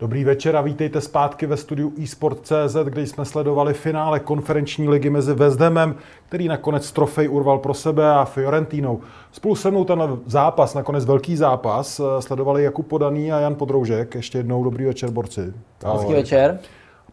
[0.00, 5.34] Dobrý večer a vítejte zpátky ve studiu eSport.cz, kde jsme sledovali finále konferenční ligy mezi
[5.34, 5.94] Vezdemem,
[6.28, 9.00] který nakonec trofej urval pro sebe a Fiorentinou.
[9.32, 14.14] Spolu se mnou ten zápas, nakonec velký zápas, sledovali Jakub Podaný a Jan Podroužek.
[14.14, 15.52] Ještě jednou dobrý večer, borci.
[15.92, 16.58] Hezký večer.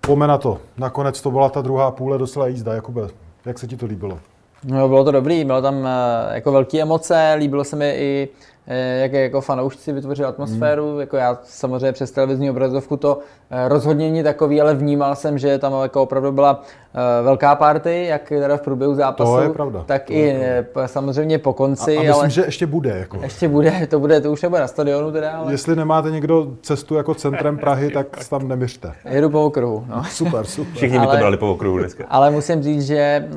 [0.02, 0.60] Pome na to.
[0.78, 2.74] Nakonec to byla ta druhá půle docela jízda.
[2.74, 3.08] Jakube,
[3.46, 4.20] jak se ti to líbilo?
[4.64, 8.55] No, bylo to dobrý, bylo tam eh, jako velké emoce, líbilo se mi i Eh,
[9.02, 10.90] jak jako fanoušci vytvořili atmosféru.
[10.90, 11.00] Hmm.
[11.00, 13.20] Jako já samozřejmě přes televizní obrazovku to
[13.50, 16.62] eh, rozhodně není takový, ale vnímal jsem, že tam jako opravdu byla
[16.94, 19.84] eh, velká party, jak teda v průběhu zápasu, to je pravda.
[19.86, 21.98] tak to i je samozřejmě po konci.
[21.98, 22.90] A, a myslím, ale že ještě bude.
[22.90, 23.20] Jako.
[23.22, 25.32] Ještě bude, to bude, to už nebude na stadionu teda.
[25.32, 25.52] Ale...
[25.52, 28.92] Jestli nemáte někdo cestu jako centrem Prahy, tak tam neměřte.
[29.10, 29.86] Jedu po okruhu.
[29.88, 30.04] No.
[30.10, 30.74] Super, super.
[30.74, 32.06] Všichni by to brali po okruhu dneska.
[32.10, 33.30] Ale musím říct, že,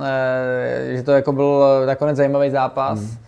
[0.91, 2.98] že to jako byl nakonec zajímavý zápas.
[2.98, 3.27] Hmm Eh,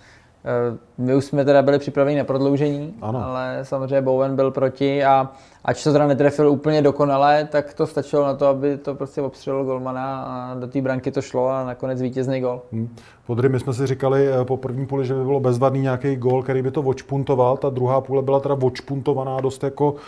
[0.99, 3.25] my už jsme teda byli připraveni na prodloužení, ano.
[3.25, 5.31] ale samozřejmě Bowen byl proti a
[5.65, 9.65] ač to teda netrefil úplně dokonale, tak to stačilo na to, aby to prostě obstřelil
[9.65, 12.63] golmana a do té branky to šlo a nakonec vítězný gol.
[12.73, 12.97] Hmm.
[13.27, 16.43] Podry, my jsme si říkali eh, po první půli, že by bylo bezvadný nějaký gol,
[16.43, 17.57] který by to očpuntoval.
[17.57, 19.99] Ta druhá půle byla teda očpuntovaná dost jako uh,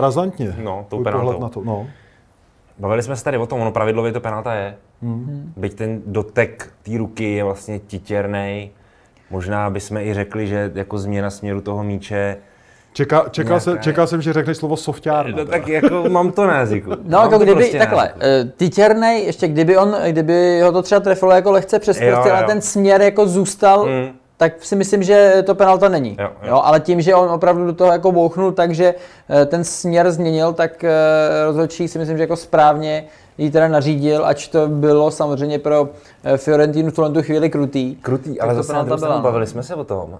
[0.00, 0.54] razantně.
[0.62, 1.40] No, tou penaltou.
[1.40, 1.64] Na to.
[1.64, 1.86] No.
[2.78, 4.76] Bavili jsme se tady o tom, ono pravidlově to penalta je.
[5.02, 5.52] Hmm.
[5.56, 8.70] Byť ten dotek té ruky je vlastně titěrný,
[9.30, 12.36] Možná bychom i řekli, že jako změna směru toho míče
[12.94, 13.60] Čeká, čekal, nějaká...
[13.60, 15.36] jsem, čekal jsem, že řekneš slovo sofťárna.
[15.36, 16.90] No, tak jako mám to na jazyku.
[17.02, 18.14] No, jako kdyby, prostě takhle,
[18.56, 22.44] ty černej, ještě kdyby, on, kdyby ho to třeba trefilo jako lehce přes prsty, ale
[22.44, 24.08] ten směr jako zůstal, mm.
[24.44, 26.16] Tak si myslím, že to penalta není.
[26.20, 26.48] Jo, jo.
[26.48, 30.52] Jo, ale tím, že on opravdu do toho jako bouchnul, takže uh, ten směr změnil,
[30.52, 30.90] tak uh,
[31.44, 33.04] rozhodčí si myslím, že jako správně
[33.38, 35.88] jí teda nařídil, ač to bylo samozřejmě pro
[36.24, 37.96] eh, Fiorentinu v tuhle chvíli krutý.
[37.96, 40.18] Krutý, ale zase na druhou stranu bavili jsme se o tom,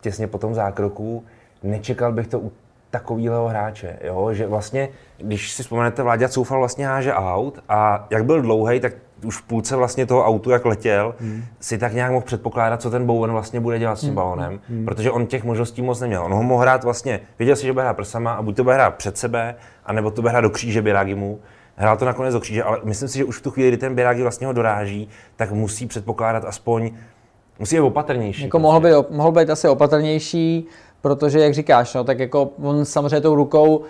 [0.00, 1.24] těsně po tom zákroku,
[1.62, 2.52] nečekal bych to u
[2.90, 4.28] takového hráče, jo?
[4.32, 8.92] že vlastně, když si vzpomenete, Vláďa Coufal vlastně háže aut a jak byl dlouhý, tak
[9.24, 11.44] už v půlce vlastně toho autu, jak letěl, hmm.
[11.60, 14.16] si tak nějak mohl předpokládat, co ten Bowen vlastně bude dělat s tím hmm.
[14.16, 14.84] balonem, hmm.
[14.84, 16.24] protože on těch možností moc neměl.
[16.24, 18.74] On ho mohl hrát vlastně, věděl si, že bude hrát prsama a buď to bude
[18.74, 19.54] hrát před sebe,
[19.86, 21.40] anebo to bude hrát do kříže Biragimu
[21.78, 23.94] hrál to nakonec do kříže, ale myslím si, že už v tu chvíli, kdy ten
[23.94, 26.90] Birági vlastně ho doráží, tak musí předpokládat aspoň,
[27.58, 28.42] musí být opatrnější.
[28.42, 28.62] Jako prostě.
[28.62, 30.66] mohl, být, mohl být asi opatrnější,
[31.02, 33.84] protože, jak říkáš, no, tak jako on samozřejmě tou rukou, uh,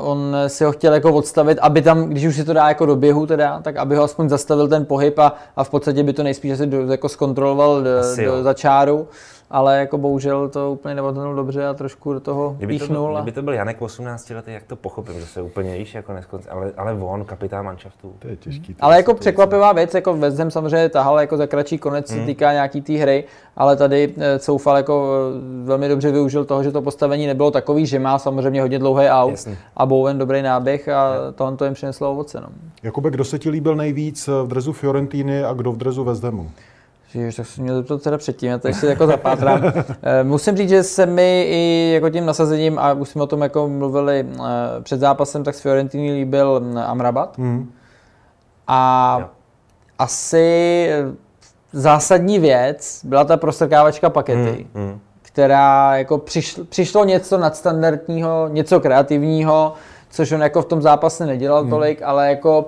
[0.00, 2.96] on si ho chtěl jako odstavit, aby tam, když už si to dá jako do
[2.96, 6.22] běhu teda, tak aby ho aspoň zastavil ten pohyb a, a v podstatě by to
[6.22, 7.90] nejspíš asi do, jako zkontroloval do,
[8.24, 9.08] do, za čáru
[9.50, 13.14] ale jako bohužel to úplně nevadnul dobře a trošku do toho kdyby píchnul.
[13.14, 16.12] To, kdyby to byl Janek 18 letý, jak to pochopím, že se úplně víš, jako
[16.12, 18.14] neskonc, ale, ale on, kapitán manšaftu.
[18.18, 18.74] To je těžký.
[18.74, 22.20] To ale jako překvapivá věc, jako Vezem samozřejmě tahal jako za kratší konec, hmm.
[22.20, 23.24] se týká nějaký té tý hry,
[23.56, 27.86] ale tady eh, Coufal jako eh, velmi dobře využil toho, že to postavení nebylo takový,
[27.86, 29.56] že má samozřejmě hodně dlouhý aut Jasný.
[29.76, 32.40] a Bowen dobrý náběh a tohle to jim přineslo ovoce.
[32.40, 32.48] No.
[32.82, 36.50] Jakube, kdo se ti líbil nejvíc v drezu Fiorentiny a kdo v drezu Vezdemu?
[37.14, 39.62] Ježiš, tak jsem měl to teda předtím, já to ještě jako zapátrám.
[40.02, 43.42] Eh, musím říct, že se mi i jako tím nasazením, a už jsme o tom
[43.42, 44.42] jako mluvili eh,
[44.82, 47.38] před zápasem, tak s Fiorentini líbil mm, Amrabat.
[47.38, 47.72] Mm.
[48.66, 49.26] A jo.
[49.98, 50.88] asi
[51.72, 54.82] zásadní věc byla ta prostrkávačka pakety, mm.
[54.82, 55.00] Mm.
[55.22, 59.74] která jako přišlo, přišlo něco nadstandardního, něco kreativního,
[60.10, 61.70] což on jako v tom zápase nedělal mm.
[61.70, 62.66] tolik, ale jako,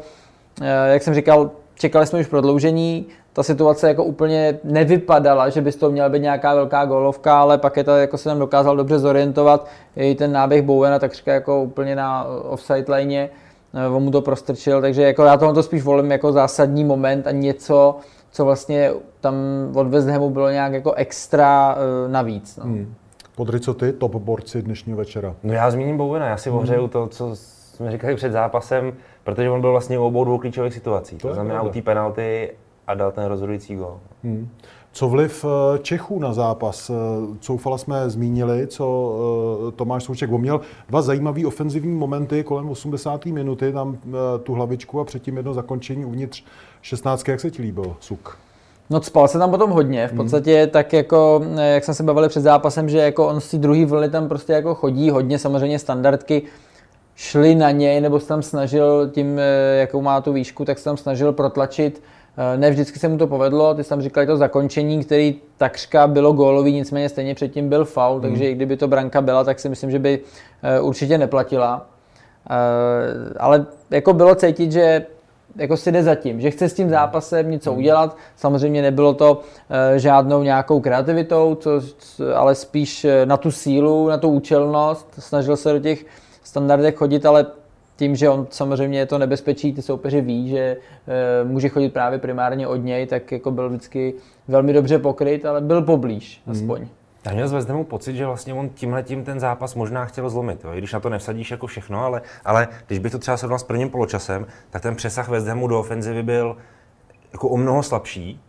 [0.61, 5.73] eh, jak jsem říkal, čekali jsme už prodloužení, ta situace jako úplně nevypadala, že by
[5.73, 8.77] z toho měla být nějaká velká golovka, ale pak je to, jako se tam dokázal
[8.77, 9.69] dobře zorientovat.
[9.97, 13.29] I ten náběh Bowena takřka jako úplně na offside line,
[13.75, 17.31] eh, on mu to prostrčil, takže jako já tohle spíš volím jako zásadní moment a
[17.31, 17.97] něco,
[18.31, 19.35] co vlastně tam
[19.75, 22.57] od West Hamu bylo nějak jako extra uh, navíc.
[22.57, 22.65] No.
[22.65, 22.95] Hmm.
[23.37, 25.35] Podry, co ty, top borci dnešního večera?
[25.43, 26.59] No já zmíním Bowena, já si hmm.
[26.59, 28.93] ohřeju to, co jsme říkali před zápasem,
[29.25, 31.17] protože on byl vlastně u obou dvou klíčových situací.
[31.17, 32.51] To, to znamená u té penalty
[32.87, 34.01] a dal ten rozhodující gol.
[34.25, 34.49] Hmm.
[34.93, 36.91] Co vliv eh, Čechů na zápas?
[36.91, 36.95] Eh,
[37.41, 39.15] Coufala jsme zmínili, co
[39.69, 43.27] eh, Tomáš Souček měl dva zajímavé ofenzivní momenty kolem 80.
[43.27, 43.99] minuty, tam
[44.43, 46.45] tu hlavičku a předtím jedno zakončení uvnitř
[46.83, 47.29] 16.
[47.29, 48.39] Jak se ti líbil, Suk?
[48.91, 50.19] No spal se tam potom hodně, v hmm.
[50.19, 50.71] podstatě hmm.
[50.71, 54.11] tak jako, jak jsme se bavili před zápasem, že jako on z té druhé vlny
[54.11, 56.43] tam prostě jako chodí hodně, samozřejmě standardky
[57.17, 59.41] šly na něj, nebo se tam snažil tím,
[59.79, 62.03] jakou má tu výšku, tak se tam snažil protlačit
[62.57, 66.33] ne vždycky se mu to povedlo, ty jsi tam říkal to zakončení, který takřka bylo
[66.33, 68.23] gólový, nicméně stejně předtím byl faul, mm.
[68.23, 70.21] takže i kdyby to branka byla, tak si myslím, že by
[70.63, 71.87] eh, určitě neplatila.
[72.51, 75.07] Eh, ale jako bylo cítit, že
[75.57, 77.79] jako si jde zatím, že chce s tím zápasem něco mm.
[77.79, 78.17] udělat.
[78.37, 79.41] Samozřejmě nebylo to
[79.97, 81.71] žádnou nějakou kreativitou, co,
[82.35, 85.09] ale spíš na tu sílu, na tu účelnost.
[85.19, 86.05] Snažil se do těch
[86.43, 87.47] standardech chodit, ale
[87.97, 92.19] tím, že on samozřejmě je to nebezpečí, ty soupeři ví, že e, může chodit právě
[92.19, 94.15] primárně od něj, tak jako byl vždycky
[94.49, 96.57] velmi dobře pokryt, ale byl poblíž hmm.
[96.57, 96.87] aspoň.
[97.25, 100.65] Já měl z mu pocit, že vlastně on tímhle tím ten zápas možná chtěl zlomit,
[100.65, 100.73] jo?
[100.75, 103.63] i když na to nevsadíš jako všechno, ale, ale když bych to třeba srovnal s
[103.63, 106.57] prvním poločasem, tak ten přesah Hamu do ofenzivy byl
[107.33, 108.41] jako o mnoho slabší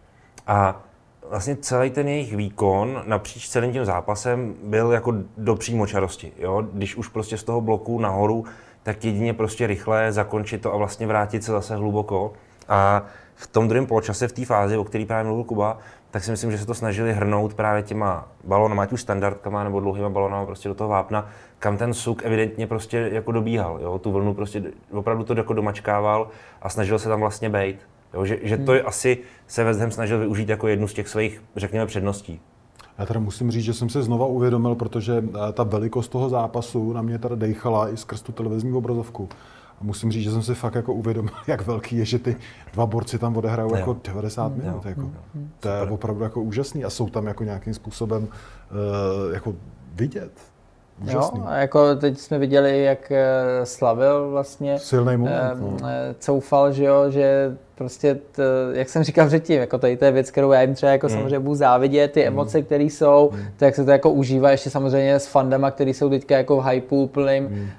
[0.47, 0.83] a
[1.29, 6.31] vlastně celý ten jejich výkon napříč celým tím zápasem byl jako do přímočarosti.
[6.37, 6.63] Jo?
[6.73, 8.45] Když už prostě z toho bloku nahoru,
[8.83, 12.33] tak jedině prostě rychle zakončit to a vlastně vrátit se zase hluboko.
[12.69, 13.03] A
[13.35, 15.77] v tom druhém poločase, v té fázi, o které právě mluvil Kuba,
[16.11, 19.79] tak si myslím, že se to snažili hrnout právě těma balonama, ať už standardkama nebo
[19.79, 23.79] dlouhýma balonama prostě do toho vápna, kam ten suk evidentně prostě jako dobíhal.
[23.81, 23.99] Jo?
[23.99, 26.29] Tu vlnu prostě opravdu to jako domačkával
[26.61, 27.87] a snažil se tam vlastně bejt.
[28.13, 28.25] Jo?
[28.25, 31.41] Že, že to je asi se West Ham snažil využít jako jednu z těch svých,
[31.55, 32.41] řekněme, předností.
[32.97, 36.93] Já teda musím říct, že jsem se znova uvědomil, protože eh, ta velikost toho zápasu
[36.93, 39.29] na mě teda dejchala i skrz tu televizní obrazovku.
[39.81, 42.35] A musím říct, že jsem si fakt jako uvědomil, jak velký je, že ty
[42.73, 44.63] dva borci tam odehrajou jako 90 jo.
[44.63, 44.85] minut.
[44.85, 45.11] Jako.
[45.59, 49.55] To je opravdu jako úžasný a jsou tam jako nějakým způsobem uh, jako
[49.95, 50.52] vidět.
[51.01, 51.39] Úžasný.
[51.39, 53.25] Jo, a jako teď jsme viděli, jak eh,
[53.63, 54.79] slavil vlastně.
[54.79, 55.59] Silný moment.
[55.59, 55.87] No.
[56.19, 58.43] Coufal, že jo, že prostě, t,
[58.73, 61.13] jak jsem říkal předtím, jako tady to je věc, kterou já jim třeba jako mm.
[61.13, 62.27] samozřejmě budu závidět, ty mm.
[62.27, 63.39] emoce, které jsou, mm.
[63.57, 66.65] tak jak se to jako užívá ještě samozřejmě s fandama, který jsou teďka jako v
[66.65, 67.69] hypeu plným, mm.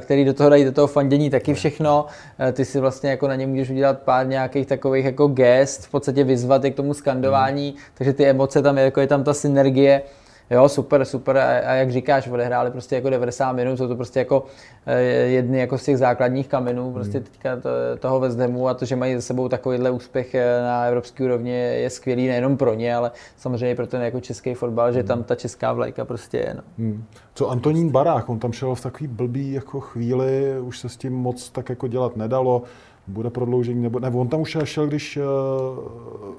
[0.00, 2.06] který do toho dají do toho fandění taky všechno.
[2.52, 6.24] Ty si vlastně jako na ně můžeš udělat pár nějakých takových jako gest, v podstatě
[6.24, 7.82] vyzvat je k tomu skandování, mm.
[7.94, 10.02] takže ty emoce tam, jako je tam ta synergie.
[10.50, 11.38] Jo, super, super.
[11.38, 14.44] A, a jak říkáš, odehráli prostě jako 90 minut, jsou to prostě jako
[14.86, 17.26] eh, jedny jako z těch základních kamenů prostě hmm.
[17.26, 21.24] teďka to, toho Hamu a to, že mají za sebou takovýhle úspěch eh, na evropské
[21.24, 25.22] úrovni je skvělý nejenom pro ně, ale samozřejmě pro ten jako český fotbal, že tam
[25.22, 26.54] ta česká vlajka prostě je.
[26.54, 26.62] No.
[26.78, 27.04] Hmm.
[27.34, 31.12] Co Antonín Barák, on tam šel v takový blbý jako chvíli, už se s tím
[31.12, 32.62] moc tak jako dělat nedalo
[33.08, 35.24] bude prodloužení, nebo ne, on tam už šel, když, uh,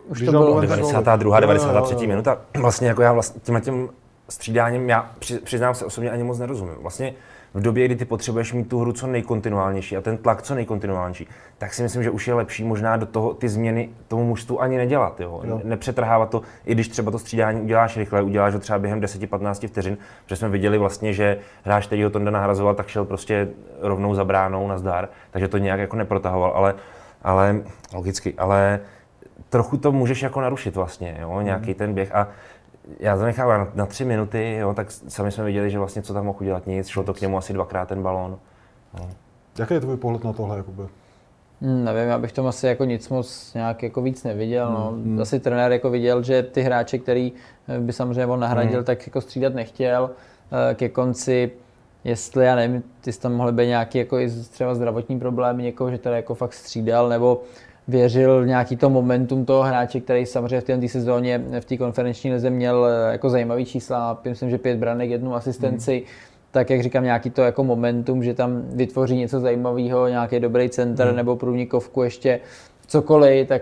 [0.08, 1.40] už když to bylo 92.
[1.40, 2.08] 93.
[2.08, 2.42] minuta.
[2.62, 3.90] Vlastně jako já vlastně tím, tím
[4.30, 5.12] střídáním, já
[5.44, 6.76] přiznám se osobně ani moc nerozumím.
[6.82, 7.14] Vlastně
[7.58, 11.28] v době, kdy ty potřebuješ mít tu hru co nejkontinuálnější a ten tlak co nejkontinuálnější,
[11.58, 14.78] tak si myslím, že už je lepší možná do toho ty změny tomu mužstvu ani
[14.78, 15.20] nedělat.
[15.20, 15.42] Jo?
[15.44, 15.62] Jo.
[15.64, 19.98] Nepřetrhávat to, i když třeba to střídání uděláš rychle, uděláš ho třeba během 10-15 vteřin,
[20.24, 23.48] protože jsme viděli vlastně, že hráč, který ho Tonda nahrazoval, tak šel prostě
[23.82, 26.76] rovnou za bránou na zdar, takže to nějak jako neprotahoval, ale,
[27.24, 27.62] ale
[27.94, 28.80] logicky, ale
[29.50, 31.42] trochu to můžeš jako narušit vlastně, jo?
[31.42, 32.28] nějaký ten běh a
[33.00, 36.14] já to nechávám na, na tři minuty, jo, tak sami jsme viděli, že vlastně co
[36.14, 38.38] tam mohl udělat nic, šlo to k němu asi dvakrát ten balón.
[39.00, 39.10] No.
[39.60, 40.84] Jaký je tvůj pohled na tohle, Jakube?
[41.62, 44.72] Hmm, nevím, já bych tom asi jako nic moc nějak jako víc neviděl.
[44.72, 44.92] No.
[44.92, 45.22] Hmm.
[45.22, 47.34] Asi trenér jako viděl, že ty hráče, který
[47.68, 48.86] eh, by samozřejmě on nahradil, hmm.
[48.86, 50.10] tak jako střídat nechtěl.
[50.72, 51.52] Eh, ke konci,
[52.04, 55.98] jestli, já nevím, ty tam mohly být nějaký jako i třeba zdravotní problémy někoho, že
[55.98, 57.42] teda jako fakt střídal, nebo
[57.88, 62.34] věřil v nějaký to momentum toho hráče, který samozřejmě v té sezóně v té konferenční
[62.34, 66.06] lize měl eh, jako zajímavý čísla, myslím, že pět branek, jednu asistenci, hmm.
[66.52, 71.08] tak jak říkám, nějaký to jako momentum, že tam vytvoří něco zajímavého, nějaký dobrý center
[71.08, 71.16] hmm.
[71.16, 72.40] nebo průnikovku ještě
[72.88, 73.62] cokoliv, tak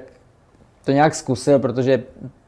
[0.86, 2.04] to nějak zkusil, protože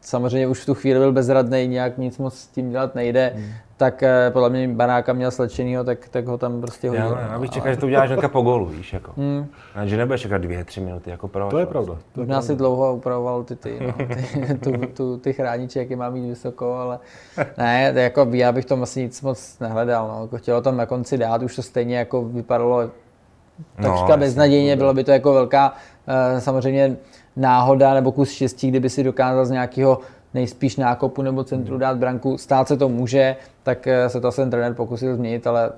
[0.08, 3.32] samozřejmě už v tu chvíli byl bezradný, nějak nic moc s tím dělat nejde.
[3.36, 7.18] Hmm tak eh, podle mě Banáka měl slečenýho, tak, tak ho tam prostě hodil.
[7.22, 9.14] Já, já bych čekal, že to uděláš hnedka po gólu, víš, jako.
[9.18, 9.48] Hmm.
[9.76, 11.98] A že nebudeš čekat dvě, tři minuty, jako pro To je pravda.
[12.14, 15.96] To Možná si dlouho upravoval ty, ty, no, ty, tu, tu, ty chrániče, jak je
[15.96, 17.00] má mít vysoko, ale
[17.58, 20.22] ne, jako já bych tom asi nic moc nehledal, no.
[20.22, 22.90] Jako chtělo tam na konci dát, už to stejně jako vypadalo
[23.76, 26.98] takřka no, beznadějně, bylo by to jako velká uh, samozřejmě
[27.38, 30.00] náhoda nebo kus štěstí, kdyby si dokázal z nějakého
[30.34, 31.80] nejspíš nákopu nebo centru hmm.
[31.80, 32.38] dát branku.
[32.38, 35.72] Stát se to může, tak eh, se to ten trenér pokusil změnit, ale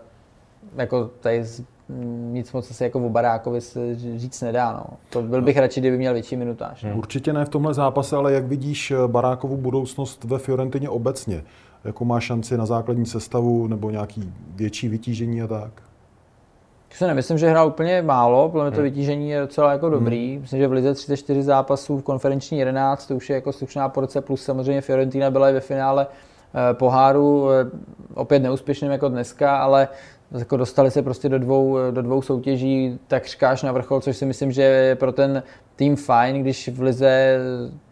[0.75, 1.43] jako tady
[2.31, 4.71] nic moc asi jako o Barákovi se říct nedá.
[4.71, 4.97] No.
[5.09, 6.83] To byl bych radši, kdyby měl větší minutáž.
[6.83, 6.97] Hmm.
[6.97, 11.43] Určitě ne v tomhle zápase, ale jak vidíš eh, Barákovu budoucnost ve Fiorentině obecně?
[11.83, 15.71] Jako má šanci na základní sestavu nebo nějaký větší vytížení a tak?
[16.97, 18.83] Se nemyslím, že hrál úplně málo, podle mě to hmm.
[18.83, 20.31] vytížení je docela jako dobrý.
[20.31, 20.41] Hmm.
[20.41, 24.21] Myslím, že v Lize 34 zápasů, v konferenční 11, to už je jako slušná porce,
[24.21, 27.65] plus samozřejmě Fiorentina byla i ve finále eh, poháru, eh,
[28.13, 29.87] opět neúspěšným jako dneska, ale
[30.31, 34.25] jako dostali se prostě do dvou, do dvou soutěží tak říkáš na vrchol, což si
[34.25, 35.43] myslím, že je pro ten
[35.75, 37.37] tým fajn, když v Lize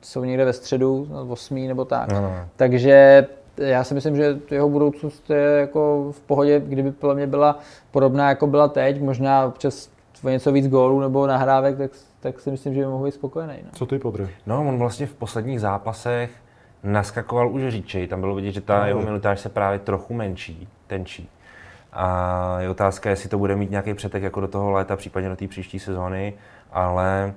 [0.01, 2.11] jsou někde ve středu, v osmý nebo tak.
[2.11, 2.35] No, no.
[2.55, 3.25] Takže
[3.57, 7.59] já si myslím, že jeho budoucnost je jako v pohodě, kdyby podle mě byla
[7.91, 9.89] podobná, jako byla teď, možná občas
[10.23, 13.53] o něco víc gólů nebo nahrávek, tak, tak si myslím, že by mohl být spokojený.
[13.63, 13.69] No.
[13.73, 14.29] Co ty, Podry?
[14.45, 16.31] No, on vlastně v posledních zápasech
[16.83, 20.67] naskakoval už říčej, tam bylo vidět, že ta no, jeho minutáž se právě trochu menší,
[20.87, 21.29] tenčí.
[21.93, 25.35] A je otázka, jestli to bude mít nějaký přetek jako do toho léta, případně do
[25.35, 26.33] té příští sezóny,
[26.71, 27.33] ale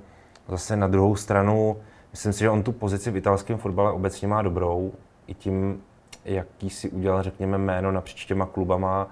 [0.49, 1.77] zase na druhou stranu,
[2.13, 4.93] myslím si, že on tu pozici v italském fotbale obecně má dobrou,
[5.27, 5.83] i tím,
[6.25, 9.09] jaký si udělal, řekněme, jméno napříč těma klubama,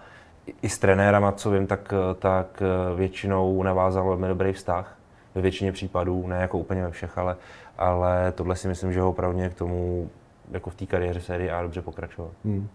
[0.62, 2.62] i s trenérama, co vím, tak, tak
[2.96, 4.98] většinou navázal velmi dobrý vztah
[5.34, 7.36] ve většině případů, ne jako úplně ve všech, ale,
[7.78, 10.10] ale tohle si myslím, že ho opravdu k tomu
[10.50, 12.30] jako v té kariéře série A dobře pokračovat.
[12.44, 12.68] Hmm.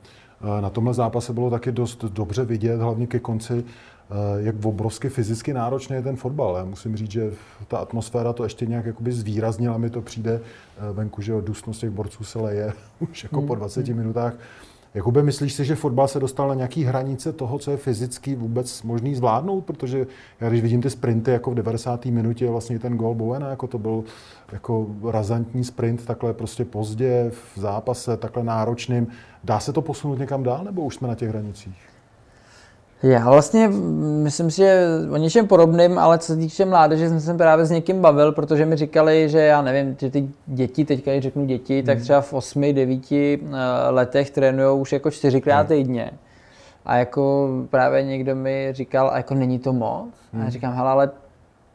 [0.62, 3.93] Na tomhle zápase bylo taky dost dobře vidět, hlavně ke konci, eh,
[4.38, 6.56] jak obrovsky fyzicky náročný je ten fotbal.
[6.58, 7.32] Já musím říct, že
[7.68, 11.90] ta atmosféra to ještě nějak jakoby zvýraznila, mi to přijde eh, venku, že dusnost těch
[11.90, 13.98] borců se leje už jako po 20 hmm.
[13.98, 14.34] minutách.
[14.94, 18.84] Jakoby myslíš si, že fotbal se dostal na nějaký hranice toho, co je fyzicky vůbec
[18.84, 19.66] možný zvládnout?
[19.66, 20.08] Protože
[20.42, 22.06] já když vidím ty sprinty jako v 90.
[22.06, 24.04] minutě, vlastně ten gol Bowena, jako to byl
[24.52, 29.08] jako razantní sprint takhle prostě pozdě v zápase, takhle náročným.
[29.44, 31.93] Dá se to posunout někam dál, nebo už jsme na těch hranicích?
[33.04, 33.68] Já vlastně
[34.24, 37.72] myslím si, že o něčem podobným, ale co se týče mládeže, jsem se právě s
[37.72, 41.78] někým bavil, protože mi říkali, že já nevím, že ty děti, teďka když řeknu děti,
[41.78, 41.86] hmm.
[41.86, 43.38] tak třeba v 8, 9 eh,
[43.90, 45.78] letech trénují už jako čtyřikrát hmm.
[45.78, 46.12] týdně.
[46.86, 50.06] A jako právě někdo mi říkal, a jako není to moc.
[50.06, 50.12] Hmm.
[50.34, 50.52] A já hmm.
[50.52, 51.12] říkám, hele, ale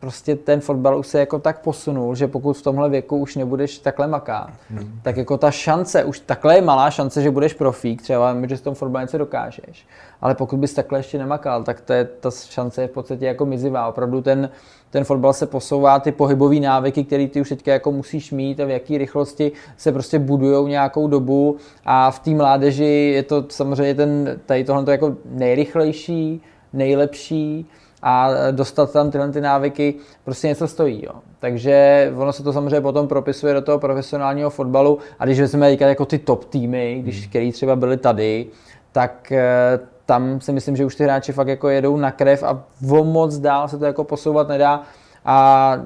[0.01, 3.79] prostě ten fotbal už se jako tak posunul, že pokud v tomhle věku už nebudeš
[3.79, 5.01] takhle makat, hmm.
[5.03, 8.61] tak jako ta šance, už takhle je malá šance, že budeš profík, třeba že v
[8.61, 9.87] tom fotbale něco dokážeš.
[10.21, 13.47] Ale pokud bys takhle ještě nemakal, tak to je, ta šance je v podstatě jako
[13.47, 13.89] mizivá.
[13.89, 14.51] Opravdu ten,
[14.91, 18.65] ten fotbal se posouvá, ty pohybové návyky, které ty už teďka jako musíš mít a
[18.65, 23.95] v jaký rychlosti se prostě budují nějakou dobu a v té mládeži je to samozřejmě
[23.95, 27.67] ten, tady tohle jako nejrychlejší, nejlepší,
[28.03, 31.05] a dostat tam tyhle ty návyky prostě něco stojí.
[31.05, 31.13] Jo.
[31.41, 36.05] Takže ono se to samozřejmě potom propisuje do toho profesionálního fotbalu a když vezmeme jako
[36.05, 37.29] ty top týmy, když, hmm.
[37.29, 38.47] který třeba byli tady,
[38.93, 42.65] tak eh, tam si myslím, že už ty hráči fakt jako jedou na krev a
[42.91, 44.83] o moc dál se to jako posouvat nedá.
[45.25, 45.79] A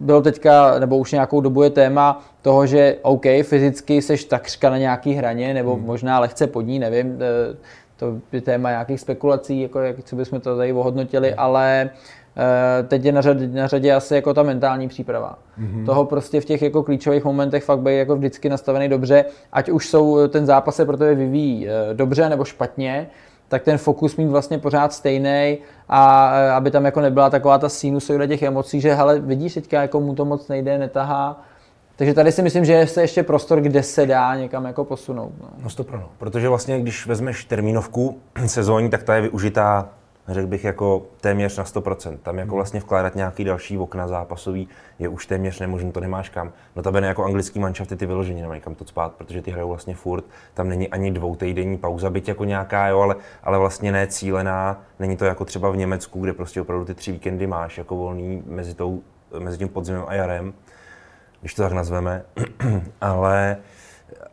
[0.00, 4.78] bylo teďka, nebo už nějakou dobu je téma toho, že OK, fyzicky seš takřka na
[4.78, 5.84] nějaký hraně, nebo hmm.
[5.84, 7.56] možná lehce pod ní, nevím, eh,
[8.02, 11.90] to je téma nějakých spekulací, jako jak, co bychom to tady ohodnotili, ale
[12.36, 15.38] uh, teď je na řadě, na řadě asi jako ta mentální příprava.
[15.60, 15.86] Mm-hmm.
[15.86, 19.88] Toho prostě v těch jako klíčových momentech fakt být jako vždycky nastavený dobře, ať už
[19.88, 23.06] jsou ten zápas se pro tebe vyvíjí uh, dobře nebo špatně,
[23.48, 28.26] tak ten fokus mít vlastně pořád stejný a aby tam jako nebyla taková ta sinusoida
[28.26, 31.40] těch emocí, že hele, vidíš teďka jako mu to moc nejde, netahá,
[32.02, 35.32] takže tady si myslím, že je ještě prostor, kde se dá někam jako posunout.
[35.40, 36.08] No, no to pro no.
[36.18, 39.88] Protože vlastně, když vezmeš termínovku sezóní, tak ta je využitá
[40.28, 42.18] řekl bych jako téměř na 100%.
[42.22, 42.56] Tam jako hmm.
[42.56, 44.68] vlastně vkládat nějaký další okna zápasový
[44.98, 46.52] je už téměř nemožné, to nemáš kam.
[46.76, 49.94] No to jako anglický manšafty ty vyloženě nemají kam to spát, protože ty hrajou vlastně
[49.94, 54.06] furt, tam není ani dvou týdenní pauza, byť jako nějaká, jo, ale, ale vlastně ne
[54.06, 57.96] cílená, není to jako třeba v Německu, kde prostě opravdu ty tři víkendy máš jako
[57.96, 59.02] volný mezi, tou,
[59.38, 60.54] mezi tím podzimem a jarem
[61.42, 62.24] když to tak nazveme,
[63.00, 63.56] ale,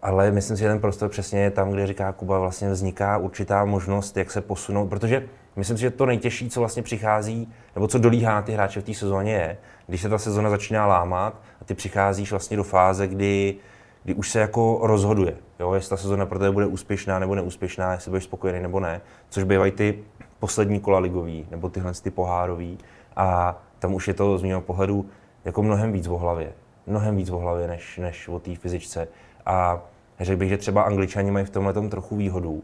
[0.02, 3.66] ale myslím si, že ten prostor přesně je tam, kde říká Kuba, vlastně vzniká určitá
[3.66, 5.26] možnost, jak se posunout, protože
[5.56, 8.84] myslím si, že to nejtěžší, co vlastně přichází, nebo co dolíhá na ty hráče v
[8.84, 13.08] té sezóně je, když se ta sezóna začíná lámat a ty přicházíš vlastně do fáze,
[13.08, 13.56] kdy,
[14.04, 17.94] kdy už se jako rozhoduje, jo, jestli ta sezóna pro tebe bude úspěšná nebo neúspěšná,
[17.94, 20.04] jestli budeš spokojený nebo ne, což bývají ty
[20.40, 22.78] poslední kola ligový, nebo tyhle ty pohárový
[23.16, 25.06] a tam už je to z mého pohledu
[25.46, 26.54] jako mnohem víc v hlavě
[26.88, 29.08] mnohem víc v hlavě než, než o té fyzičce.
[29.46, 29.82] A
[30.20, 32.64] řekl bych, že třeba angličani mají v tomhle trochu výhodu.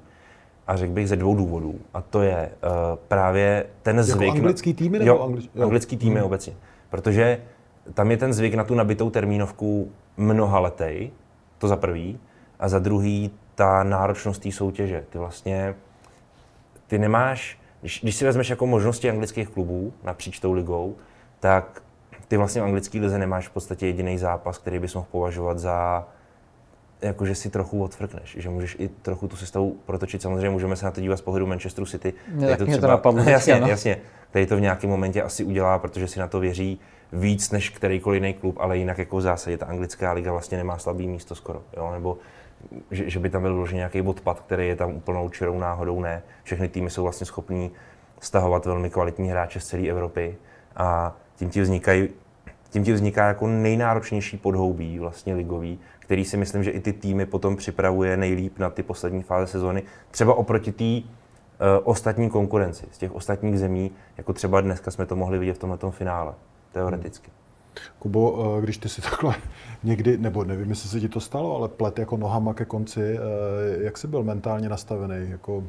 [0.67, 1.75] A řekl bych ze dvou důvodů.
[1.93, 2.71] A to je uh,
[3.07, 4.21] právě ten jako zvyk...
[4.21, 5.41] Jako anglický týmy nebo jo, angli...
[5.55, 5.63] jo.
[5.63, 6.25] anglický týmy hmm.
[6.25, 6.53] obecně.
[6.89, 7.41] Protože
[7.93, 11.11] tam je ten zvyk na tu nabitou termínovku mnoha letej,
[11.57, 12.19] to za prvý.
[12.59, 15.03] A za druhý ta náročnost té soutěže.
[15.09, 15.75] Ty vlastně,
[16.87, 20.95] ty nemáš, když, když si vezmeš jako možnosti anglických klubů napříč tou ligou,
[21.39, 21.81] tak
[22.27, 26.07] ty vlastně v anglické lize nemáš v podstatě jediný zápas, který bys mohl považovat za
[27.01, 30.21] jako, že si trochu odfrkneš, že můžeš i trochu tu sestavu protočit.
[30.21, 32.13] Samozřejmě můžeme se na to dívat z pohledu Manchesteru City.
[32.31, 33.23] Mě to, třeba, to napadlo.
[33.29, 33.67] jasně, no.
[33.67, 33.97] jasně.
[34.31, 36.79] Tady to v nějakém momentě asi udělá, protože si na to věří
[37.13, 40.77] víc než kterýkoliv jiný klub, ale jinak jako v zásadě ta anglická liga vlastně nemá
[40.77, 41.61] slabý místo skoro.
[41.77, 41.91] Jo?
[41.91, 42.17] Nebo
[42.91, 46.23] že, že, by tam byl vložen nějaký odpad, který je tam úplnou čirou náhodou, ne.
[46.43, 47.71] Všechny týmy jsou vlastně schopní
[48.19, 50.37] stahovat velmi kvalitní hráče z celé Evropy
[50.75, 52.09] a tím ti vznikají
[52.75, 57.25] tím ti vzniká jako nejnáročnější podhoubí vlastně ligový, který si myslím, že i ty týmy
[57.25, 61.01] potom připravuje nejlíp na ty poslední fáze sezóny, třeba oproti té uh,
[61.83, 65.91] ostatní konkurenci z těch ostatních zemí, jako třeba dneska jsme to mohli vidět v tomto
[65.91, 66.33] finále,
[66.71, 67.31] teoreticky.
[67.99, 69.35] Kubo, když ty si takhle
[69.83, 73.17] někdy, nebo nevím, jestli se ti to stalo, ale plet jako nohama ke konci,
[73.79, 75.63] jak jsi byl mentálně nastavený, jako,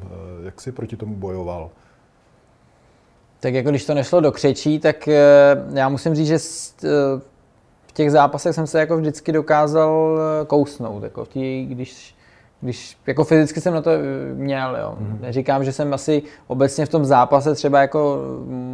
[0.45, 1.69] jak jsi proti tomu bojoval?
[3.39, 5.09] Tak jako když to nešlo do křečí, tak
[5.73, 6.37] já musím říct, že
[7.87, 11.03] v těch zápasech jsem se jako vždycky dokázal kousnout.
[11.03, 12.17] Jako tý, když
[12.61, 13.91] když jako fyzicky jsem na to
[14.33, 14.97] měl, jo.
[15.01, 15.21] Mm-hmm.
[15.21, 18.21] Neříkám, že jsem asi obecně v tom zápase třeba jako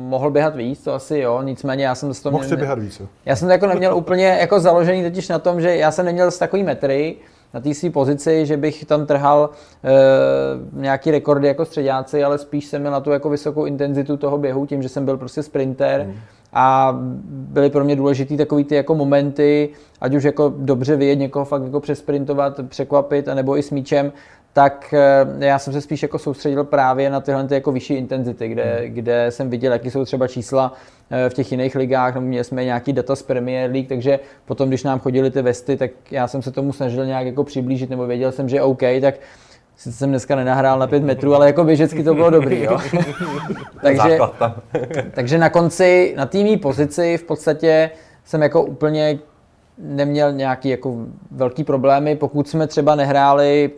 [0.08, 3.08] mohl běhat víc, to asi jo, nicméně já jsem to Mohl si běhat víc, jo.
[3.26, 6.32] Já jsem to jako neměl úplně jako založený totiž na tom, že já jsem neměl
[6.32, 7.16] z takový metry
[7.54, 9.50] na té své pozici, že bych tam trhal
[9.84, 9.92] e,
[10.82, 14.66] nějaký rekordy jako středáci, ale spíš jsem měl na tu jako vysokou intenzitu toho běhu,
[14.66, 16.06] tím, že jsem byl prostě sprinter.
[16.08, 16.14] Mm
[16.54, 16.98] a
[17.30, 19.70] byly pro mě důležité takový ty jako momenty,
[20.02, 24.12] ať už jako dobře vyjet někoho fakt jako přesprintovat, překvapit, nebo i s míčem,
[24.54, 28.48] tak eh, já jsem se spíš jako soustředil právě na tyhle ty jako vyšší intenzity,
[28.48, 28.94] kde, hmm.
[28.94, 30.74] kde jsem viděl, jaký jsou třeba čísla
[31.12, 34.68] eh, v těch jiných ligách, nebo měli jsme nějaký data z Premier League, takže potom,
[34.68, 38.08] když nám chodili ty vesty, tak já jsem se tomu snažil nějak jako přiblížit, nebo
[38.08, 39.16] věděl jsem, že OK, tak
[39.76, 42.78] Sice jsem dneska nenahrál na pět metrů, ale jako běžecky to bylo dobrý, jo.
[43.82, 44.18] takže,
[45.12, 47.90] takže na konci, na týmní pozici v podstatě
[48.26, 49.20] jsem jako úplně
[49.78, 50.96] neměl nějaký jako
[51.32, 53.72] velký problémy, pokud jsme třeba nehráli,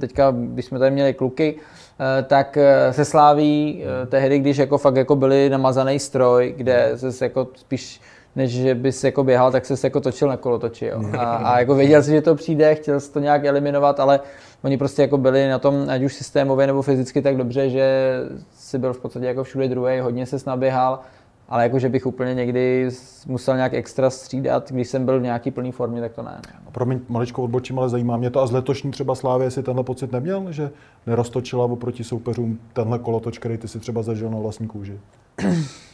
[0.00, 4.78] teďka, když jsme tady měli kluky, eh, tak eh, se sláví eh, tehdy, když jako
[4.78, 8.00] fakt jako byli namazaný stroj, kde se jako spíš
[8.36, 10.86] než že bys jako běhal, tak se jako točil na kolotoči.
[10.86, 11.02] Jo.
[11.18, 14.20] A, a jako věděl si, že to přijde, chtěl si to nějak eliminovat, ale
[14.62, 18.14] oni prostě jako byli na tom, ať už systémově nebo fyzicky tak dobře, že
[18.54, 21.00] si byl v podstatě jako všude druhý, hodně se snaběhal,
[21.48, 22.90] ale jako, že bych úplně někdy
[23.26, 26.40] musel nějak extra střídat, když jsem byl v nějaký plný formě, tak to ne.
[26.64, 26.70] No.
[26.72, 28.40] Promiň, maličko odbočím, ale zajímá mě to.
[28.40, 30.70] A z letošní třeba Slávě si tenhle pocit neměl, že
[31.06, 35.00] neroztočila oproti soupeřům tenhle kolotoč, který ty si třeba zažil na vlastní kůži?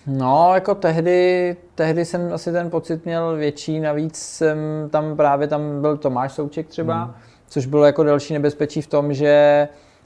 [0.07, 4.59] No, jako tehdy, tehdy jsem asi ten pocit měl větší, navíc jsem
[4.91, 7.15] tam právě tam byl Tomáš Souček třeba, hmm
[7.51, 9.29] což bylo jako další nebezpečí v tom, že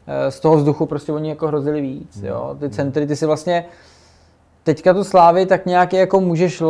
[0.07, 2.23] eh, z toho vzduchu prostě oni jako hrozili víc.
[2.23, 2.57] Jo?
[2.61, 3.65] Ty centry, ty si vlastně
[4.65, 6.63] teďka tu slávy tak nějak jako můžeš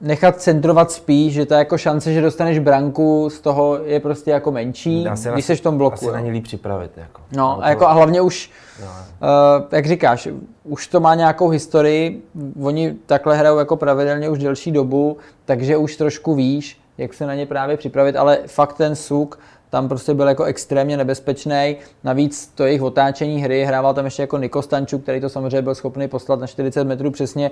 [0.00, 4.50] nechat centrovat spíš, že ta jako šance, že dostaneš branku z toho je prostě jako
[4.50, 5.94] menší, asi když jsi v tom bloku.
[5.94, 6.90] Asi na ně líp připravit.
[6.96, 7.22] Jako.
[7.36, 8.86] No, a, jako, a hlavně už, no.
[8.86, 10.28] uh, jak říkáš,
[10.64, 12.22] už to má nějakou historii,
[12.62, 17.34] oni takhle hrajou jako pravidelně už delší dobu, takže už trošku víš, jak se na
[17.34, 19.38] ně právě připravit, ale fakt ten suk
[19.76, 21.76] tam prostě byl jako extrémně nebezpečný.
[22.04, 25.74] Navíc to jejich otáčení hry hrával tam ještě jako Niko Stančuk, který to samozřejmě byl
[25.74, 27.50] schopný poslat na 40 metrů přesně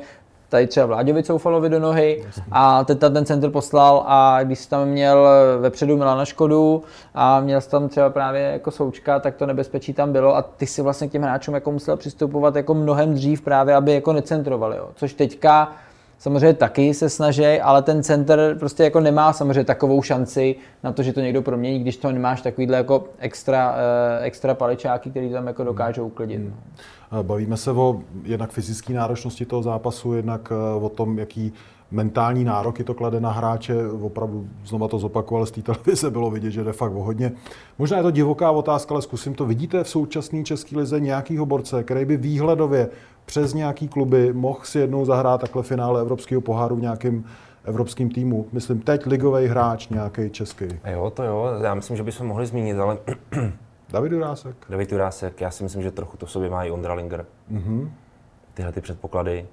[0.48, 5.28] tady třeba Vláďovi Coufalovi do nohy a teď ten center poslal a když tam měl
[5.60, 6.82] vepředu Milana Škodu
[7.14, 10.82] a měl tam třeba právě jako Součka, tak to nebezpečí tam bylo a ty si
[10.82, 14.88] vlastně k těm hráčům jako musel přistupovat jako mnohem dřív právě, aby jako necentrovali, jo.
[14.94, 15.72] což teďka
[16.24, 21.02] samozřejmě taky se snaží, ale ten center prostě jako nemá samozřejmě takovou šanci na to,
[21.02, 25.46] že to někdo promění, když to nemáš takovýhle jako extra, eh, extra paličáky, který tam
[25.46, 26.40] jako dokážou uklidit.
[26.40, 26.54] Hmm.
[27.22, 31.52] Bavíme se o jednak fyzické náročnosti toho zápasu, jednak eh, o tom, jaký
[31.94, 33.74] mentální nároky to klade na hráče.
[33.88, 37.33] Opravdu znova to zopakoval z té televize, bylo vidět, že jde fakt o hodně.
[37.78, 39.46] Možná je to divoká otázka, ale zkusím to.
[39.46, 42.88] Vidíte v současné české lize nějakýho borce, který by výhledově
[43.24, 47.24] přes nějaký kluby mohl si jednou zahrát takhle finále Evropského poháru v nějakém
[47.64, 48.46] evropským týmu.
[48.52, 50.64] Myslím, teď ligový hráč nějaký český.
[50.92, 51.48] Jo, to jo.
[51.62, 52.98] Já myslím, že bychom mohli zmínit, ale...
[53.92, 54.57] David Jurásek.
[54.68, 57.26] David Jurásek, já si myslím, že trochu to v sobě má i Ondra Linger.
[57.52, 57.90] Mm-hmm.
[58.54, 59.46] Tyhle ty předpoklady.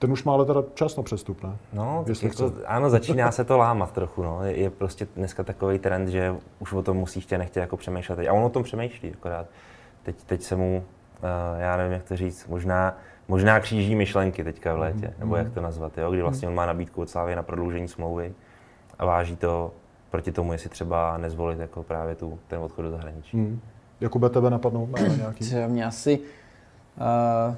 [0.00, 1.56] Ten už má ale teda čas na přestup, ne?
[1.72, 4.22] No, jako, ano, začíná se to lámat trochu.
[4.22, 4.44] No.
[4.44, 8.28] Je, je prostě dneska takový trend, že už o tom musí chtě nechtě jako přemýšlet.
[8.28, 9.46] A on o tom přemýšlí akorát.
[10.02, 10.84] Teď, teď se mu
[11.22, 12.96] Eh, já nevím, jak to říct, možná,
[13.28, 15.18] možná kříží myšlenky teďka v létě, mm-hmm.
[15.18, 16.10] nebo jak to nazvat, jo?
[16.10, 18.34] kdy vlastně on má nabídku od Slávy na prodloužení smlouvy
[18.98, 19.72] a váží to
[20.10, 23.36] proti tomu, jestli třeba nezvolit jako právě tu, ten odchod do zahraničí.
[23.36, 23.60] Mm.
[24.00, 24.86] Jakube, tebe napadnou
[25.16, 25.44] nějaký?
[25.66, 27.54] Mě asi, uh,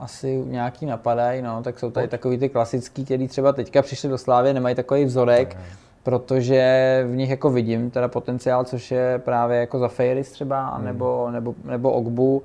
[0.00, 4.18] asi nějaký napadají, no, tak jsou tady takový ty klasický, který třeba teďka přišli do
[4.18, 5.60] Slávy, nemají takový vzorek, ne.
[6.02, 10.84] protože v nich jako vidím teda potenciál, což je právě jako za Fairis třeba, mm.
[10.84, 12.42] nebo, nebo, nebo Ogbu,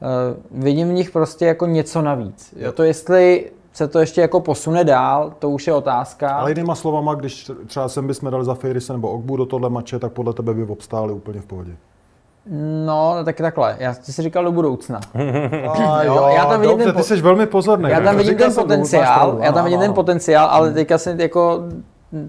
[0.00, 2.54] Uh, vidím v nich prostě jako něco navíc.
[2.56, 6.30] Jo, to jestli se to ještě jako posune dál, to už je otázka.
[6.30, 9.98] Ale jinýma slovama, když třeba sem bychom dali za Fejrise nebo Ogbu do tohle mače,
[9.98, 11.76] tak podle tebe by obstáli úplně v pohodě.
[12.86, 13.76] No, tak takhle.
[13.78, 15.00] Já ty jsi říkal do budoucna.
[15.68, 17.90] A, jo, já tam vidím dobře, ten, ty jsi velmi pozorný.
[17.90, 21.62] Já tam vidím ten potenciál, já tam vidím ten potenciál, ale teďka si jako,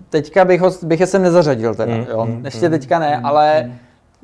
[0.09, 2.25] teďka bych, ho, bych je sem nezařadil teda, mm, jo.
[2.25, 3.73] Mm, Ještě teďka ne, mm, ale mm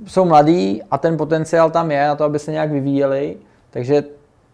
[0.07, 3.37] jsou mladí a ten potenciál tam je na to, aby se nějak vyvíjeli,
[3.69, 4.03] takže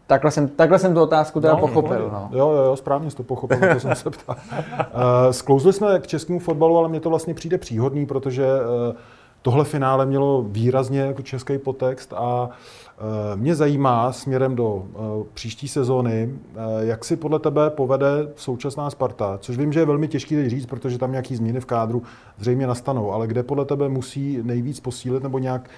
[0.10, 2.10] Takhle jsem, takhle jsem tu otázku teda no, pochopil.
[2.14, 2.30] No.
[2.32, 4.36] Jo, jo, jo, správně jsi to pochopil, to jsem se ptal.
[4.36, 8.96] Uh, sklouzli jsme k českému fotbalu, ale mně to vlastně přijde příhodný, protože uh,
[9.42, 15.68] tohle finále mělo výrazně jako český potext a eh, mě zajímá směrem do eh, příští
[15.68, 20.36] sezóny, eh, jak si podle tebe povede současná Sparta, což vím, že je velmi těžký
[20.36, 22.04] teď říct, protože tam nějaký změny v kádru
[22.38, 25.70] zřejmě nastanou, ale kde podle tebe musí nejvíc posílit nebo nějak,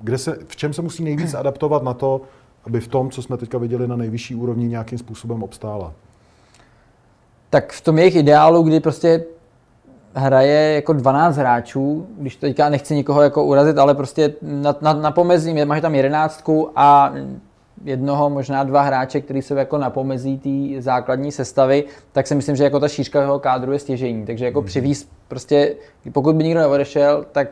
[0.00, 2.20] kde se, v čem se musí nejvíc adaptovat na to,
[2.66, 5.92] aby v tom, co jsme teďka viděli na nejvyšší úrovni, nějakým způsobem obstála?
[7.50, 9.24] Tak v tom jejich ideálu, kdy prostě
[10.14, 15.10] hraje jako 12 hráčů, když teďka nechci nikoho jako urazit, ale prostě na, na, na
[15.10, 17.12] pomezí, máš tam jedenáctku a
[17.84, 22.56] jednoho, možná dva hráče, kteří jsou jako na pomezí té základní sestavy, tak si myslím,
[22.56, 24.26] že jako ta šířka toho kádru je stěžení.
[24.26, 24.66] Takže jako mm.
[24.66, 25.74] přivíz prostě,
[26.12, 27.48] pokud by nikdo neodešel, tak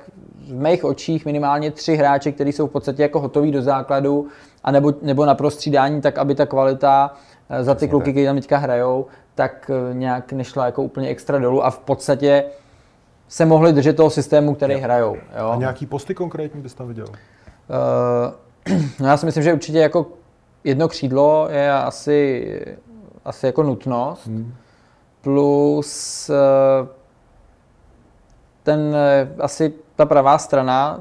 [0.49, 4.29] v mých očích minimálně tři hráče, kteří jsou v podstatě jako hotoví do základu,
[4.64, 7.14] a nebo, nebo na prostřídání, tak aby ta kvalita
[7.61, 11.65] za ty kluky, kteří tam teďka hrajou, tak eh, nějak nešla jako úplně extra dolů
[11.65, 12.45] a v podstatě
[13.29, 14.81] se mohli držet toho systému, který jo.
[14.81, 15.17] hrajou.
[15.39, 15.51] Jo.
[15.51, 17.07] A nějaký posty konkrétní bys tam viděl?
[17.07, 20.07] Uh, no já si myslím, že určitě jako
[20.65, 22.47] jedno křídlo je asi,
[23.25, 24.27] asi jako nutnost.
[24.27, 24.55] Hmm.
[25.21, 26.89] Plus uh,
[28.63, 28.97] ten
[29.39, 31.01] asi ta pravá strana,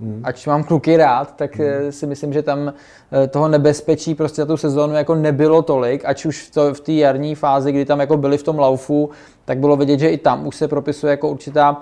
[0.00, 0.20] Hmm.
[0.24, 1.92] Ač mám kluky rád, tak hmm.
[1.92, 2.72] si myslím, že tam
[3.12, 6.80] eh, toho nebezpečí prostě za tu sezónu jako nebylo tolik, ať už v, to, v
[6.80, 9.10] té jarní fázi, kdy tam jako byli v tom laufu,
[9.44, 11.80] tak bylo vidět, že i tam už se propisuje jako určitá uh,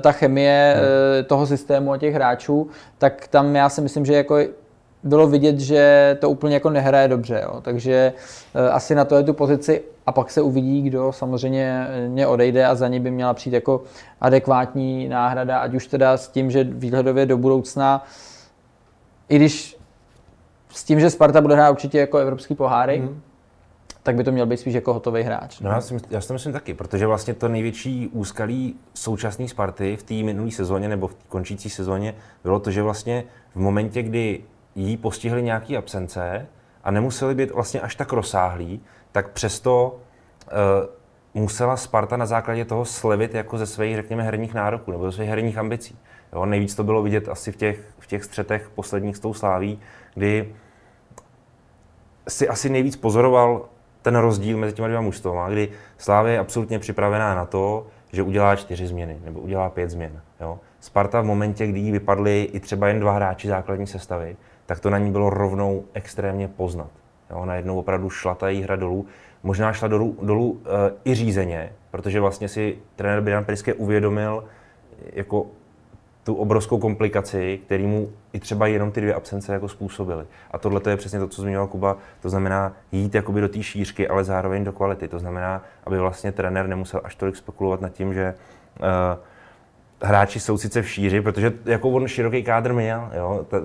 [0.00, 1.24] ta chemie hmm.
[1.24, 4.38] toho systému a těch hráčů, tak tam já si myslím, že jako
[5.02, 7.60] bylo vidět, že to úplně jako nehraje dobře, jo.
[7.60, 8.12] takže
[8.54, 12.66] uh, asi na to je tu pozici a pak se uvidí, kdo samozřejmě mě odejde
[12.66, 13.82] a za ní by měla přijít jako
[14.20, 18.04] adekvátní náhrada, ať už teda s tím, že výhledově do budoucna,
[19.28, 19.76] i když
[20.70, 23.20] s tím, že Sparta bude hrát určitě jako evropský poháry, mm.
[24.02, 25.60] tak by to měl být spíš jako hotový hráč.
[25.60, 29.96] No, já, si, já si to myslím taky, protože vlastně to největší úskalí současné Sparty
[29.96, 34.40] v té minulé sezóně nebo v končící sezóně bylo to, že vlastně v momentě, kdy
[34.74, 36.46] jí postihly nějaké absence
[36.84, 38.80] a nemuseli být vlastně až tak rozsáhlí,
[39.12, 39.96] tak přesto
[41.34, 45.16] uh, musela Sparta na základě toho slevit jako ze svých, řekněme, herních nároků nebo ze
[45.16, 45.98] svých herních ambicí.
[46.32, 49.80] Jo, nejvíc to bylo vidět asi v těch, v těch střetech posledních s tou sláví,
[50.14, 50.54] kdy
[52.28, 53.68] si asi nejvíc pozoroval
[54.02, 58.56] ten rozdíl mezi těma dvěma mužstvama, kdy Slávě je absolutně připravená na to, že udělá
[58.56, 60.20] čtyři změny nebo udělá pět změn.
[60.40, 60.58] Jo.
[60.80, 64.90] Sparta v momentě, kdy jí vypadly i třeba jen dva hráči základní sestavy, tak to
[64.90, 66.90] na ní bylo rovnou extrémně poznat.
[67.30, 69.06] Jo, najednou opravdu šla ta hra dolů.
[69.42, 70.60] Možná šla dolů, dolů uh,
[71.04, 74.44] i řízeně, protože vlastně si trenér Bidan Priske uvědomil
[75.12, 75.46] jako
[76.24, 80.24] tu obrovskou komplikaci, který mu i třeba jenom ty dvě absence jako způsobily.
[80.50, 83.62] A tohle to je přesně to, co zmiňoval Kuba, to znamená jít jakoby do té
[83.62, 85.08] šířky, ale zároveň do kvality.
[85.08, 88.34] To znamená, aby vlastně trenér nemusel až tolik spekulovat nad tím, že
[88.80, 88.86] uh,
[90.02, 93.60] hráči jsou sice v šíři, protože jako on široký kádr měl, jo, ta,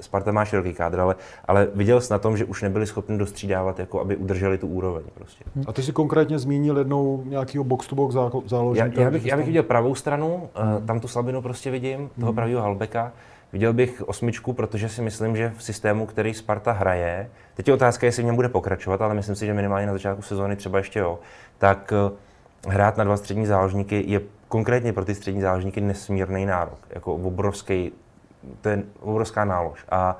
[0.00, 3.78] Sparta má široký kádr, ale, ale viděl jsi na tom, že už nebyli schopni dostřídávat,
[3.78, 5.02] jako aby udrželi tu úroveň.
[5.14, 5.44] Prostě.
[5.66, 8.14] A ty si konkrétně zmínil jednou nějakého box-to-box
[8.46, 9.00] záložníka?
[9.00, 10.86] Já, já, bych, já bych viděl pravou stranu, hmm.
[10.86, 12.34] tam tu slabinu prostě vidím, toho hmm.
[12.34, 13.12] pravého halbeka.
[13.52, 18.06] Viděl bych osmičku, protože si myslím, že v systému, který Sparta hraje, teď je otázka,
[18.06, 20.98] jestli v něm bude pokračovat, ale myslím si, že minimálně na začátku sezóny třeba ještě
[20.98, 21.18] jo,
[21.58, 26.78] tak eh, hrát na dva střední záložníky je konkrétně pro ty střední záložníky nesmírný nárok,
[26.90, 27.92] jako obrovský,
[28.60, 29.84] to je obrovská nálož.
[29.90, 30.16] A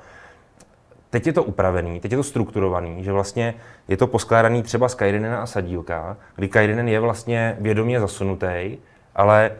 [1.09, 3.53] teď je to upravený, teď je to strukturovaný, že vlastně
[3.87, 8.77] je to poskládaný třeba z Kajrinena a Sadílka, kdy Kajrinen je vlastně vědomě zasunutý,
[9.15, 9.51] ale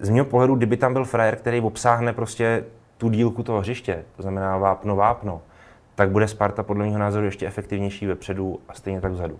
[0.00, 2.64] z mého pohledu, kdyby tam byl frajer, který obsáhne prostě
[2.98, 5.42] tu dílku toho hřiště, to znamená vápno, vápno,
[5.94, 9.38] tak bude Sparta podle mého názoru ještě efektivnější vepředu a stejně tak vzadu.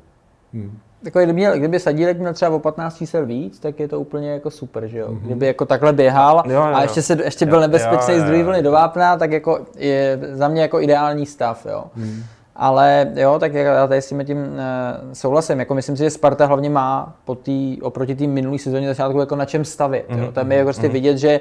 [0.53, 0.79] Hmm.
[1.05, 4.31] Jako kdyby, měl, kdyby Sadílek měl třeba o 15 čísel víc, tak je to úplně
[4.31, 5.09] jako super, že jo?
[5.09, 5.21] Mm-hmm.
[5.21, 8.63] Kdyby jako takhle běhal jo, jo, a ještě, se, ještě byl nebezpečný z druhé vlny
[8.63, 11.85] do vápna, tak jako je za mě jako ideální stav, jo.
[11.97, 12.23] Mm.
[12.57, 15.59] Ale jo, tak já tady s tím, tím uh, souhlasím.
[15.59, 19.37] Jako myslím si, že Sparta hlavně má po tý, oproti té minulý sezóně začátku jako
[19.37, 20.09] na čem stavit.
[20.09, 20.19] Mm-hmm.
[20.19, 20.25] Jo?
[20.25, 20.93] Mhm, Tam je jako prostě mm-hmm.
[20.93, 21.41] vidět, že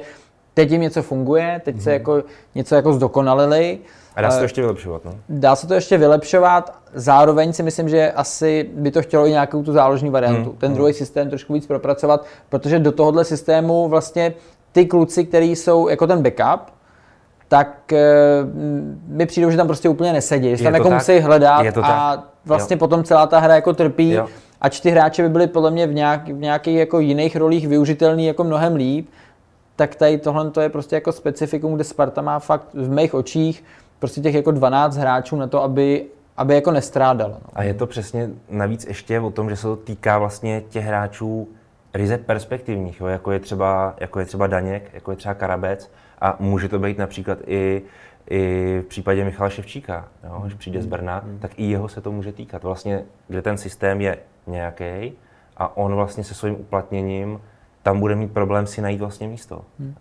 [0.60, 1.84] teď jim něco funguje, teď mm-hmm.
[1.84, 2.00] se mhm.
[2.00, 2.24] jako
[2.56, 3.80] něco jako zdokonalili
[4.16, 5.16] a dá se to ještě vylepšovat, no?
[5.30, 9.64] Dá se to ještě vylepšovat, zároveň si myslím, že asi by to chtělo i nějakou
[9.64, 10.50] tu záložní variantu.
[10.50, 10.60] Hmm.
[10.60, 10.78] Ten hmm.
[10.78, 14.34] druhý systém trošku víc propracovat, protože do tohohle systému vlastně
[14.72, 16.74] ty kluci, kteří jsou jako ten backup,
[17.48, 18.06] tak e,
[19.08, 22.80] mi přijde, že tam prostě úplně nesedí, že tam jako musí hledat a vlastně jo.
[22.80, 24.12] potom celá ta hra jako trpí.
[24.12, 24.28] Jo.
[24.62, 28.26] Ač ty hráči by byli podle mě v, nějak, v nějakých jako jiných rolích využitelný
[28.26, 29.10] jako mnohem líp,
[29.80, 33.64] tak tady tohle to je prostě jako specifikum, kde Sparta má fakt v mých očích
[34.00, 36.06] prostě těch jako 12 hráčů na to, aby
[36.38, 37.38] aby jako nestrádala.
[37.44, 37.50] No.
[37.54, 41.48] A je to přesně navíc ještě o tom, že se to týká vlastně těch hráčů
[41.94, 46.36] ryze perspektivních, jo, jako, je třeba, jako je třeba Daněk, jako je třeba Karabec a
[46.40, 47.82] může to být například i,
[48.30, 52.12] i v případě Michala Ševčíka, jo, když přijde z Brna, tak i jeho se to
[52.12, 52.64] může týkat.
[52.64, 55.14] Vlastně, kde ten systém je nějaký
[55.58, 57.40] a on vlastně se svým uplatněním
[57.84, 59.62] tam bude mít problém si najít vlastně místo.
[59.80, 59.96] Hmm.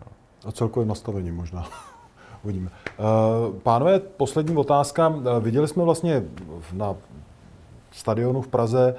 [0.46, 1.68] A celkovým nastavením možná.
[2.44, 2.70] Uvidíme.
[2.84, 5.14] Eh, pánové, poslední otázka.
[5.20, 6.24] Eh, viděli jsme vlastně
[6.72, 6.96] na
[7.90, 8.94] stadionu v Praze,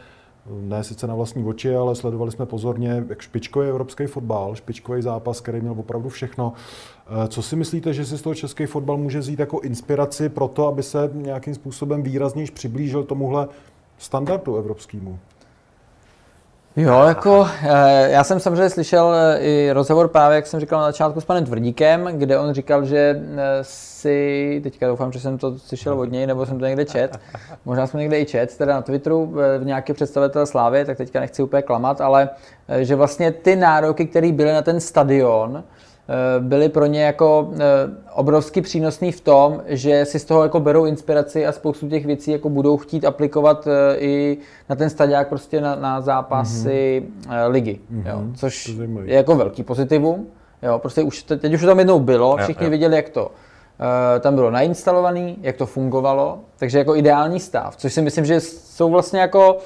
[0.62, 5.42] ne sice na vlastní oči, ale sledovali jsme pozorně, jak špičkový evropský fotbal, špičkový zápas,
[5.42, 6.54] který měl opravdu všechno.
[7.08, 10.48] Eh, co si myslíte, že si z toho český fotbal může vzít jako inspiraci pro
[10.48, 13.48] to, aby se nějakým způsobem výrazněji přiblížil tomuhle
[13.98, 15.20] standardu evropskému?
[16.76, 20.86] Jo, jako eh, já jsem samozřejmě slyšel eh, i rozhovor právě, jak jsem říkal na
[20.86, 25.60] začátku s panem Tvrdíkem, kde on říkal, že eh, si, teďka doufám, že jsem to
[25.60, 27.20] slyšel od něj, nebo jsem to někde čet,
[27.66, 29.26] možná jsem někde i čet, teda na Twitteru
[29.60, 32.30] v nějaký představitel Slávy, tak teďka nechci úplně klamat, ale
[32.80, 35.64] že vlastně ty nároky, které byly na ten stadion,
[36.40, 37.60] byly pro ně jako eh,
[38.14, 42.32] obrovsky přínosný v tom, že si z toho jako berou inspiraci a spoustu těch věcí
[42.32, 44.38] jako budou chtít aplikovat eh, i
[44.70, 47.50] na ten stadiák prostě na, na zápasy mm-hmm.
[47.50, 48.10] ligy, mm-hmm.
[48.10, 48.72] jo, což
[49.04, 50.28] je jako velký pozitivum.
[50.62, 52.72] Jo, prostě už, teď už to tam jednou bylo, všichni jo, jo.
[52.72, 53.32] viděli, jak to
[54.20, 58.90] tam bylo nainstalované, jak to fungovalo, takže jako ideální stav, což si myslím, že jsou
[58.90, 59.58] vlastně jako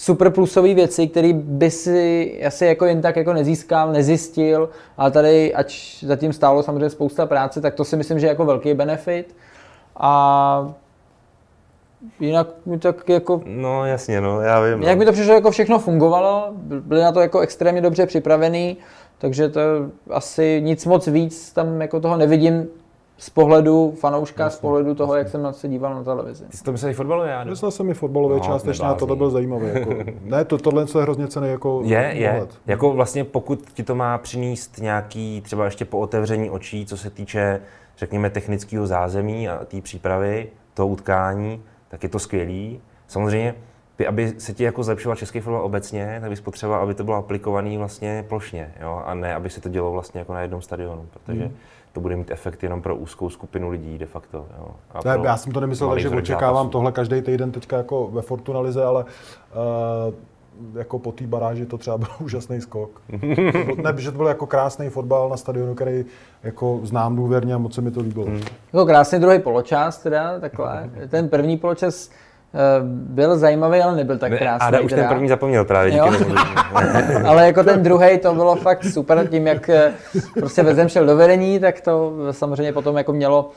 [0.00, 5.54] super plusové věci, které by si asi jako jen tak jako nezískal, nezjistil, ale tady,
[5.54, 9.36] ať zatím stálo samozřejmě spousta práce, tak to si myslím, že je jako velký benefit.
[9.96, 10.74] A
[12.20, 13.42] jinak mi tak jako...
[13.44, 14.82] No jasně, no, já vím.
[14.82, 14.98] Jak no.
[14.98, 18.76] mi to přišlo, jako všechno fungovalo, byli na to jako extrémně dobře připravený,
[19.18, 19.60] takže to
[20.10, 22.68] asi nic moc víc tam jako toho nevidím,
[23.20, 25.18] z pohledu fanouška, jasně, z pohledu toho, jasně.
[25.18, 26.44] jak jsem na se díval na televizi.
[26.44, 29.16] Ty jsi to myslel i fotbalově, já Myslel jsem i fotbalově no, částečně a tohle
[29.16, 29.66] byl zajímavý.
[29.74, 32.30] Jako, ne, to, tohle je hrozně cený jako Je, je.
[32.30, 32.58] Pohled.
[32.66, 37.10] Jako vlastně pokud ti to má přinést nějaký, třeba ještě po otevření očí, co se
[37.10, 37.60] týče,
[37.98, 42.80] řekněme, technického zázemí a té přípravy, toho utkání, tak je to skvělý.
[43.08, 43.54] Samozřejmě,
[43.96, 47.16] ty, aby se ti jako zlepšoval český fotbal obecně, tak bys potřeboval, aby to bylo
[47.16, 49.02] aplikované vlastně plošně, jo?
[49.06, 51.56] a ne, aby se to dělo vlastně jako na jednom stadionu, protože hmm
[51.92, 54.46] to bude mít efekt jenom pro úzkou skupinu lidí de facto.
[54.58, 54.66] Jo.
[54.90, 56.70] A ne, já jsem to nemyslel, že očekávám zápasů.
[56.70, 60.14] tohle každý týden teďka jako ve Fortuna Lize, ale uh,
[60.74, 63.02] jako po té baráži to třeba byl úžasný skok.
[63.82, 66.04] ne, že to byl jako krásný fotbal na stadionu, který
[66.42, 68.26] jako znám důvěrně a moc se mi to líbilo.
[68.26, 68.40] Hmm.
[68.72, 70.90] Jako krásný druhý poločas teda, takhle.
[71.08, 72.10] Ten první poločas
[72.84, 74.78] byl zajímavý, ale nebyl tak krásný.
[74.78, 76.24] A už ten první zapomněl právě, díky
[77.26, 79.92] Ale jako ten druhý to bylo fakt super, tím jak eh,
[80.34, 83.54] prostě Vezem šel do vedení, tak to samozřejmě potom jako mělo uh,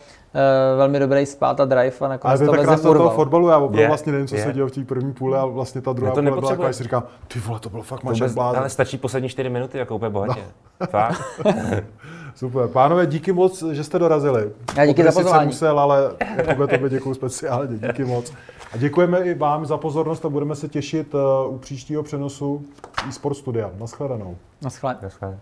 [0.78, 3.90] velmi dobrý spát a drive a nakonec Ale to Vezem toho fotbalu, já opravdu yeah.
[3.90, 4.48] vlastně nevím, co yeah.
[4.48, 7.04] se dělo v té první půle a vlastně ta druhá půle byla taková, si říkám,
[7.28, 8.32] ty vole, to bylo fakt maček.
[8.38, 10.42] Ale stačí poslední čtyři minuty, jako úplně bohatě.
[10.82, 10.88] No.
[10.88, 11.22] Fakt.
[12.36, 12.68] Super.
[12.68, 14.52] Pánové, díky moc, že jste dorazili.
[14.78, 15.48] Já díky Pokud za pozvání.
[15.48, 17.78] musel, ale Jakube, tobě děkuji speciálně.
[17.88, 18.34] Díky moc.
[18.74, 21.20] A děkujeme i vám za pozornost a budeme se těšit uh,
[21.56, 22.66] u příštího přenosu
[23.10, 23.72] eSport Studia.
[23.80, 24.38] Naschledanou.
[24.62, 25.40] Naschledanou.